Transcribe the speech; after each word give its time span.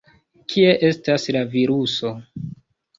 Kie 0.53 0.71
estas 0.89 1.29
la 1.37 1.45
viruso? 1.55 2.15